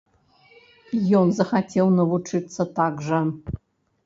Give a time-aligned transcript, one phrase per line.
[1.19, 3.21] Ён захацеў навучыцца так жа.